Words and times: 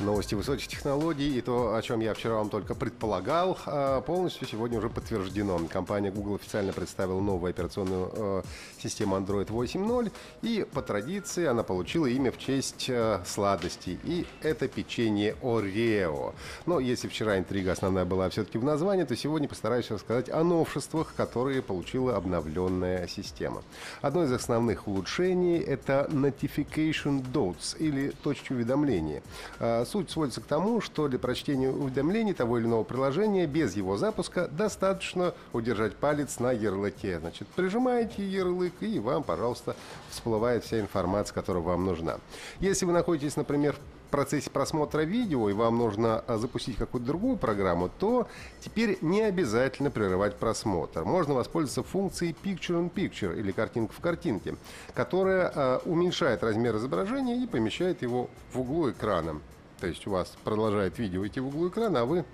Новости 0.00 0.34
высоких 0.34 0.66
технологий 0.66 1.38
и 1.38 1.40
то, 1.40 1.76
о 1.76 1.82
чем 1.82 2.00
я 2.00 2.14
вчера 2.14 2.34
вам 2.34 2.50
только 2.50 2.74
предполагал, 2.74 3.56
а, 3.66 4.00
полностью 4.00 4.48
сегодня 4.48 4.78
уже 4.78 4.88
подтверждено. 4.88 5.60
Компания 5.70 6.10
Google 6.10 6.34
официально 6.34 6.72
представила 6.72 7.20
новую 7.20 7.50
операционную 7.50 8.10
э, 8.12 8.42
систему 8.78 9.16
Android 9.16 9.46
8.0, 9.46 10.10
и 10.42 10.66
по 10.72 10.82
традиции 10.82 11.46
она 11.46 11.62
получила 11.62 12.06
имя 12.06 12.32
в 12.32 12.38
честь 12.38 12.86
э, 12.88 13.20
сладостей, 13.24 14.00
и 14.02 14.26
это 14.42 14.66
печенье 14.66 15.36
Oreo. 15.42 16.34
Но 16.66 16.80
если 16.80 17.06
вчера 17.06 17.38
интрига 17.38 17.70
основная 17.70 18.04
была 18.04 18.28
все-таки 18.30 18.58
в 18.58 18.64
названии, 18.64 19.04
то 19.04 19.14
сегодня 19.14 19.46
постараюсь 19.48 19.90
рассказать 19.92 20.28
о 20.28 20.42
новшествах, 20.42 21.14
которые 21.14 21.62
получила 21.62 22.16
обновленная 22.16 23.06
система. 23.06 23.62
Одно 24.02 24.24
из 24.24 24.32
основных 24.32 24.88
улучшений— 24.88 25.58
это 25.60 26.08
Notification 26.10 27.24
Dots, 27.32 27.76
или 27.78 28.10
точки 28.22 28.52
уведомления. 28.52 29.22
Суть 29.84 30.10
сводится 30.10 30.40
к 30.40 30.44
тому, 30.44 30.80
что 30.80 31.08
для 31.08 31.18
прочтения 31.18 31.70
уведомлений 31.70 32.32
того 32.32 32.58
или 32.58 32.66
иного 32.66 32.84
приложения 32.84 33.46
без 33.46 33.76
его 33.76 33.96
запуска 33.96 34.48
достаточно 34.48 35.34
удержать 35.52 35.96
палец 35.96 36.38
на 36.38 36.52
ярлыке. 36.52 37.18
Значит, 37.20 37.48
прижимаете 37.48 38.26
ярлык, 38.26 38.74
и 38.80 38.98
вам, 38.98 39.22
пожалуйста, 39.22 39.76
всплывает 40.10 40.64
вся 40.64 40.80
информация, 40.80 41.34
которая 41.34 41.62
вам 41.62 41.84
нужна. 41.84 42.18
Если 42.60 42.86
вы 42.86 42.92
находитесь, 42.92 43.36
например, 43.36 43.76
в 44.08 44.10
процессе 44.10 44.48
просмотра 44.48 45.00
видео 45.00 45.50
и 45.50 45.52
вам 45.52 45.76
нужно 45.76 46.22
а, 46.26 46.38
запустить 46.38 46.76
какую-то 46.76 47.06
другую 47.06 47.36
программу, 47.36 47.90
то 47.98 48.28
теперь 48.60 48.96
не 49.00 49.22
обязательно 49.22 49.90
прерывать 49.90 50.36
просмотр. 50.36 51.04
Можно 51.04 51.34
воспользоваться 51.34 51.82
функцией 51.82 52.36
Picture 52.44 52.80
in 52.80 52.92
Picture 52.92 53.36
или 53.36 53.50
картинка 53.50 53.92
в 53.92 54.00
картинке, 54.00 54.54
которая 54.94 55.52
а, 55.52 55.82
уменьшает 55.84 56.44
размер 56.44 56.76
изображения 56.76 57.42
и 57.42 57.46
помещает 57.46 58.02
его 58.02 58.30
в 58.52 58.60
углу 58.60 58.90
экрана. 58.90 59.40
То 59.80 59.86
есть 59.86 60.06
у 60.06 60.10
вас 60.10 60.36
продолжает 60.44 60.98
видео 60.98 61.26
идти 61.26 61.40
в 61.40 61.48
углу 61.48 61.68
экрана, 61.68 62.02
а 62.02 62.04
вы 62.04 62.24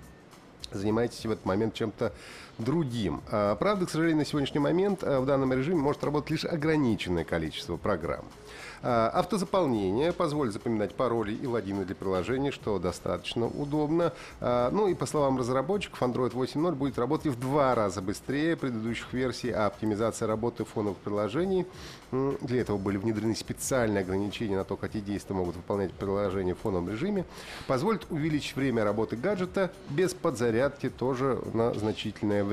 занимаетесь 0.71 1.25
в 1.25 1.31
этот 1.31 1.45
момент 1.45 1.73
чем-то 1.73 2.13
другим. 2.61 3.21
А, 3.29 3.55
правда, 3.55 3.85
к 3.85 3.89
сожалению, 3.89 4.19
на 4.19 4.25
сегодняшний 4.25 4.59
момент 4.59 5.03
а, 5.03 5.19
в 5.21 5.25
данном 5.25 5.53
режиме 5.53 5.79
может 5.79 6.03
работать 6.03 6.31
лишь 6.31 6.45
ограниченное 6.45 7.23
количество 7.23 7.77
программ. 7.77 8.25
А, 8.83 9.09
Автозаполнение 9.09 10.13
позволит 10.13 10.53
запоминать 10.53 10.95
пароли 10.95 11.33
и 11.33 11.45
логины 11.45 11.85
для 11.85 11.95
приложений, 11.95 12.51
что 12.51 12.79
достаточно 12.79 13.47
удобно. 13.47 14.13
Ну 14.39 14.87
и 14.87 14.93
по 14.93 15.05
словам 15.05 15.37
разработчиков, 15.37 16.01
Android 16.01 16.31
8.0 16.33 16.71
будет 16.73 16.97
работать 16.97 17.33
в 17.33 17.39
два 17.39 17.75
раза 17.75 18.01
быстрее 18.01 18.55
предыдущих 18.55 19.13
версий, 19.13 19.51
а 19.51 19.67
оптимизация 19.67 20.27
работы 20.27 20.63
фоновых 20.63 20.97
приложений 20.97 21.65
для 22.11 22.61
этого 22.61 22.77
были 22.77 22.97
внедрены 22.97 23.35
специальные 23.35 24.01
ограничения 24.01 24.57
на 24.57 24.63
то, 24.63 24.75
какие 24.75 25.01
действия 25.01 25.35
могут 25.35 25.55
выполнять 25.55 25.93
приложения 25.93 26.53
в 26.53 26.59
фоновом 26.59 26.89
режиме, 26.89 27.25
позволит 27.67 28.05
увеличить 28.09 28.55
время 28.55 28.83
работы 28.83 29.15
гаджета 29.15 29.71
без 29.89 30.13
подзарядки 30.13 30.89
тоже 30.89 31.39
на 31.53 31.73
значительное 31.73 32.43
время. 32.43 32.50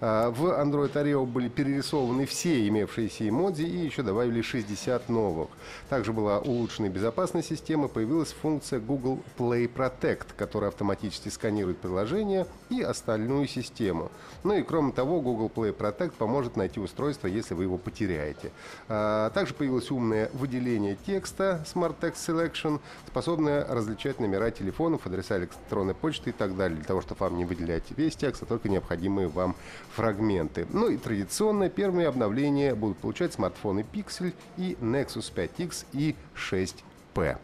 А, 0.00 0.30
В 0.30 0.44
Android 0.46 0.92
Oreo 0.92 1.26
были 1.26 1.48
перерисованы 1.48 2.26
все 2.26 2.66
имевшиеся 2.68 3.28
эмодзи 3.28 3.62
и 3.62 3.84
еще 3.84 4.02
добавили 4.02 4.42
60 4.42 5.08
новых. 5.08 5.48
Также 5.88 6.12
была 6.12 6.38
улучшена 6.38 6.88
безопасность 6.88 7.48
системы, 7.48 7.88
появилась 7.88 8.32
функция 8.32 8.80
Google 8.80 9.20
Play 9.38 9.70
Protect, 9.72 10.26
которая 10.36 10.70
автоматически 10.70 11.28
сканирует 11.28 11.78
приложение 11.78 12.46
и 12.70 12.82
остальную 12.82 13.46
систему. 13.48 14.10
Ну 14.44 14.54
и 14.54 14.62
кроме 14.62 14.92
того, 14.92 15.20
Google 15.20 15.50
Play 15.54 15.76
Protect 15.76 16.12
поможет 16.18 16.56
найти 16.56 16.80
устройство, 16.80 17.26
если 17.26 17.54
вы 17.54 17.64
его 17.64 17.78
потеряете. 17.78 18.52
А, 18.88 19.30
Также 19.30 19.54
появилось 19.54 19.90
умное 19.90 20.30
выделение 20.32 20.96
текста 21.06 21.64
Smart 21.72 21.96
Text 22.00 22.16
Selection, 22.26 22.80
способное 23.06 23.66
различать 23.66 24.20
номера 24.20 24.50
телефонов, 24.50 25.06
адреса 25.06 25.38
электронной 25.38 25.94
почты 25.94 26.30
и 26.30 26.32
так 26.32 26.56
далее, 26.56 26.76
для 26.76 26.84
того, 26.86 27.00
чтобы 27.00 27.20
вам 27.20 27.36
не 27.36 27.44
выделять 27.44 27.84
весь 27.96 28.16
текст, 28.16 28.42
а 28.42 28.46
только 28.46 28.68
необходимые 29.18 29.28
вам 29.28 29.56
фрагменты. 29.94 30.66
Ну 30.70 30.88
и 30.88 30.96
традиционно 30.96 31.68
первые 31.68 32.08
обновления 32.08 32.74
будут 32.74 32.98
получать 32.98 33.32
смартфоны 33.32 33.84
Pixel 33.92 34.32
и 34.56 34.76
Nexus 34.80 35.32
5X 35.34 35.86
и 35.92 36.14
6P. 36.34 37.38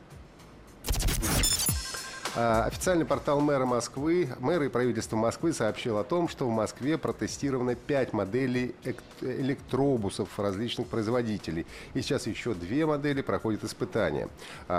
А, 2.36 2.64
Официальный 2.64 3.04
портал 3.04 3.40
мэра 3.40 3.64
Москвы, 3.64 4.28
мэра 4.40 4.66
и 4.66 4.68
правительства 4.68 5.16
Москвы 5.16 5.52
сообщил 5.52 5.98
о 5.98 6.04
том, 6.04 6.28
что 6.28 6.48
в 6.48 6.50
Москве 6.50 6.98
протестировано 6.98 7.76
5 7.76 8.12
моделей 8.12 8.74
электробусов 9.20 10.36
различных 10.40 10.88
производителей. 10.88 11.64
И 11.94 12.02
сейчас 12.02 12.26
еще 12.26 12.54
две 12.54 12.86
модели 12.86 13.22
проходят 13.22 13.62
испытания. 13.62 14.28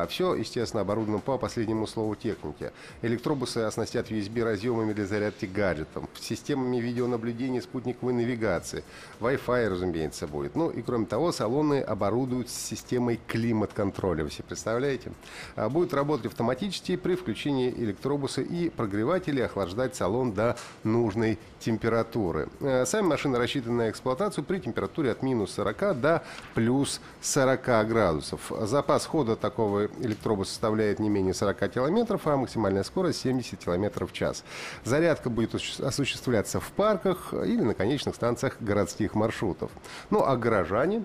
все, 0.10 0.36
естественно, 0.36 0.82
оборудовано 0.82 1.20
по 1.20 1.38
последнему 1.38 1.88
слову 1.88 2.16
техники. 2.16 2.72
Электробусы 3.02 3.60
оснастят 3.60 4.12
USB-разъемами 4.12 4.92
для 4.92 5.06
зарядки 5.06 5.46
гаджетов, 5.46 6.04
системами 6.20 6.78
видеонаблюдения 6.82 7.62
спутниковой 7.62 8.14
навигации. 8.14 8.84
Wi-Fi, 9.22 9.70
разумеется, 9.70 10.28
будет. 10.28 10.56
Ну 10.56 10.70
и 10.70 10.82
кроме 10.82 11.06
того, 11.06 11.32
салоны 11.32 11.80
оборудуют 11.80 12.50
системой 12.50 13.18
климат-контроля. 13.28 14.26
Вы 14.26 14.32
себе 14.32 14.44
представляете? 14.46 15.14
А, 15.56 15.70
Будет 15.70 15.94
работать 15.94 16.26
автоматически 16.26 16.98
при 16.98 17.16
включении 17.16 17.44
электробуса 17.50 18.41
и 18.41 18.69
прогревать 18.69 19.28
или 19.28 19.41
охлаждать 19.41 19.95
салон 19.95 20.31
до 20.33 20.56
нужной 20.83 21.38
температуры. 21.59 22.50
Э, 22.61 22.85
Сами 22.85 23.07
машины 23.07 23.38
рассчитаны 23.38 23.85
на 23.85 23.89
эксплуатацию 23.89 24.44
при 24.44 24.59
температуре 24.59 25.11
от 25.11 25.22
минус 25.22 25.51
40 25.51 26.00
до 26.00 26.23
плюс 26.53 27.01
40 27.22 27.88
градусов. 27.88 28.51
Запас 28.61 29.06
хода 29.06 29.35
такого 29.35 29.85
электробуса 30.00 30.51
составляет 30.51 31.00
не 31.00 31.09
менее 31.09 31.33
40 31.33 31.67
километров, 31.69 32.22
а 32.28 32.38
максимальная 32.38 32.83
скорость 32.83 33.22
70 33.22 33.59
километров 33.59 34.12
в 34.12 34.13
час. 34.13 34.44
Зарядка 34.83 35.29
будет 35.29 35.53
осуществ- 35.56 35.83
осуществляться 35.83 36.59
в 36.59 36.72
парках 36.72 37.33
или 37.33 37.62
на 37.62 37.73
конечных 37.73 38.16
станциях 38.16 38.57
городских 38.59 39.16
маршрутов. 39.16 39.72
Ну 40.09 40.23
а 40.23 40.35
горожане, 40.38 41.03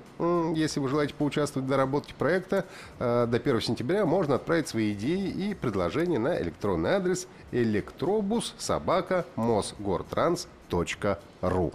если 0.55 0.81
вы 0.81 0.89
желаете 0.89 1.15
поучаствовать 1.15 1.67
в 1.67 1.71
доработке 1.71 2.15
проекта, 2.15 2.65
э, 2.99 3.27
до 3.29 3.39
1 3.39 3.61
сентября 3.61 4.05
можно 4.07 4.35
отправить 4.37 4.69
свои 4.69 4.93
идеи 4.93 5.29
и 5.29 5.55
предложения 5.55 6.19
на 6.19 6.30
электронный 6.39 6.91
адрес 6.91 7.27
электробус 7.53 8.55
собака 8.59 9.25
мосгортранс.ру. 9.37 11.73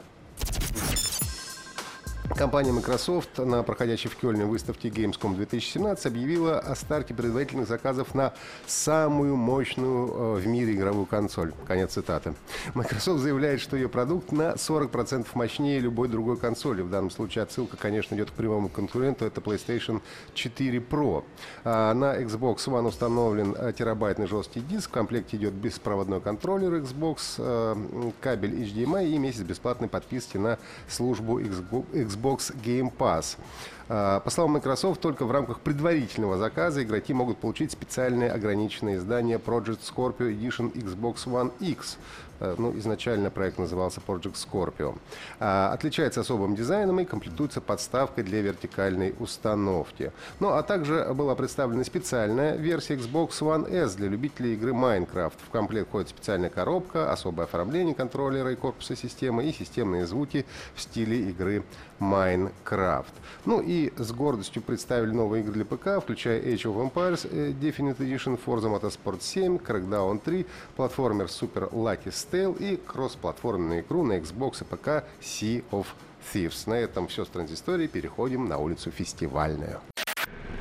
Компания 2.38 2.74
Microsoft 2.74 3.38
на 3.38 3.64
проходящей 3.64 4.10
в 4.10 4.18
Кёльне 4.18 4.44
выставке 4.44 4.90
Gamescom 4.90 5.36
2017 5.36 6.08
объявила 6.08 6.60
о 6.60 6.76
старте 6.76 7.14
предварительных 7.14 7.66
заказов 7.66 8.14
на 8.14 8.34
самую 8.68 9.38
мощную 9.38 10.08
э, 10.08 10.34
в 10.42 10.46
мире 10.46 10.76
игровую 10.76 11.06
консоль. 11.06 11.54
Конец 11.66 11.94
цитаты. 11.94 12.34
Microsoft 12.74 13.22
заявляет, 13.22 13.62
что 13.62 13.78
ее 13.78 13.88
продукт 13.88 14.34
на 14.34 14.52
40% 14.56 15.28
мощнее 15.34 15.80
любой 15.80 16.10
другой 16.10 16.36
консоли. 16.36 16.82
В 16.82 16.90
данном 16.90 17.10
случае 17.10 17.44
отсылка, 17.44 17.78
конечно, 17.78 18.16
идет 18.16 18.32
к 18.32 18.34
прямому 18.34 18.68
конкуренту. 18.68 19.24
Это 19.24 19.40
PlayStation 19.40 20.02
4 20.34 20.80
Pro. 20.80 21.24
А 21.64 21.94
на 21.94 22.22
Xbox 22.22 22.58
One 22.66 22.88
установлен 22.88 23.56
э, 23.58 23.72
терабайтный 23.72 24.28
жесткий 24.28 24.60
диск. 24.60 24.90
В 24.90 24.94
комплекте 24.94 25.38
идет 25.38 25.54
беспроводной 25.54 26.20
контроллер 26.20 26.74
Xbox, 26.74 27.36
э, 27.38 28.12
кабель 28.20 28.62
HDMI 28.62 29.08
и 29.08 29.18
месяц 29.20 29.40
бесплатной 29.40 29.88
подписки 29.88 30.36
на 30.36 30.60
службу 30.90 31.40
Xbox 31.40 32.25
Game 32.62 32.90
Pass. 32.90 33.38
А, 33.88 34.20
По 34.20 34.30
словам 34.30 34.54
Microsoft, 34.54 35.02
только 35.02 35.26
в 35.26 35.32
рамках 35.32 35.60
предварительного 35.60 36.38
заказа 36.38 36.84
игроки 36.84 37.14
могут 37.14 37.38
получить 37.38 37.72
специальное 37.72 38.32
ограниченное 38.32 38.98
издание 38.98 39.38
Project 39.38 39.80
Scorpio 39.82 40.32
Edition 40.32 40.74
Xbox 40.74 41.26
One 41.26 41.52
X. 41.60 41.98
Э, 42.40 42.56
ну, 42.58 42.78
изначально 42.78 43.30
проект 43.30 43.58
назывался 43.58 44.02
Project 44.06 44.36
Scorpio. 44.36 44.98
А, 45.40 45.72
отличается 45.74 46.22
особым 46.22 46.56
дизайном 46.56 47.00
и 47.00 47.06
комплектуется 47.06 47.62
подставкой 47.62 48.24
для 48.24 48.42
вертикальной 48.42 49.16
установки. 49.20 50.12
Ну, 50.40 50.50
а 50.50 50.64
также 50.64 51.14
была 51.14 51.36
представлена 51.36 51.84
специальная 51.84 52.56
версия 52.56 52.96
Xbox 52.96 53.40
One 53.42 53.72
S 53.72 53.96
для 53.96 54.10
любителей 54.10 54.54
игры 54.54 54.72
Minecraft. 54.72 55.34
В 55.48 55.50
комплект 55.52 55.88
входит 55.90 56.10
специальная 56.10 56.50
коробка, 56.50 57.12
особое 57.12 57.46
оформление 57.46 57.96
контроллера 57.96 58.52
и 58.52 58.56
корпуса 58.56 58.96
системы 58.96 59.46
и 59.46 59.54
системные 59.54 60.06
звуки 60.06 60.46
в 60.76 60.82
стиле 60.82 61.30
игры 61.30 61.64
Minecraft. 62.00 63.06
Ну 63.46 63.62
и 63.62 63.72
с 63.98 64.12
гордостью 64.12 64.62
представили 64.62 65.12
новые 65.12 65.44
игры 65.44 65.54
для 65.54 65.66
ПК, 65.66 66.02
включая 66.02 66.42
Age 66.42 66.64
of 66.64 66.92
Empires 66.92 67.28
э, 67.32 67.52
Definite 67.52 67.98
Edition, 67.98 68.40
Forza 68.44 68.70
Motorsport 68.70 69.22
7, 69.22 69.58
Crackdown 69.58 70.20
3, 70.24 70.46
платформер 70.76 71.26
Super 71.26 71.72
Lucky 71.72 72.12
Tale 72.32 72.58
и 72.60 72.78
кроссплатформенную 72.78 73.82
игру 73.82 74.04
на 74.04 74.14
Xbox 74.18 74.62
и 74.62 74.66
ПК 74.66 75.04
Sea 75.22 75.64
of 75.72 75.88
Thieves. 76.34 76.70
На 76.70 76.76
этом 76.76 77.08
все 77.08 77.26
с 77.26 77.30
транзисторией. 77.30 77.88
Переходим 77.88 78.48
на 78.48 78.58
улицу 78.58 78.92
Фестивальную. 78.92 79.80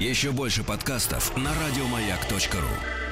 Еще 0.00 0.32
больше 0.32 0.64
подкастов 0.64 1.36
на 1.36 1.50
радиомаяк.ру 1.50 3.03